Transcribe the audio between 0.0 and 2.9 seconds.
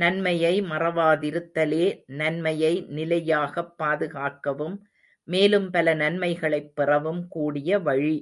நன்மையை மறவாதிருத்தலே நன்மையை